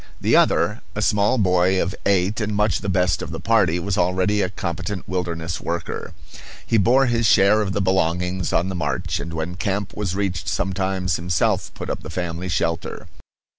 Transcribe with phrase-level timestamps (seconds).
[0.19, 3.99] The other, a small boy of eight, and much the best of the party, was
[3.99, 6.15] already a competent wilderness worker.
[6.65, 10.47] He bore his share of the belongings on the march, and when camp was reached
[10.47, 13.09] sometimes himself put up the family shelter.